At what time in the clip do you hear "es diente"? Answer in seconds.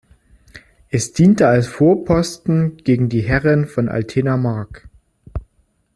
0.89-1.47